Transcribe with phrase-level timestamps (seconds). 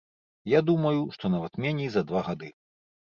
[0.51, 2.49] Я думаю, што нават меней за два гады.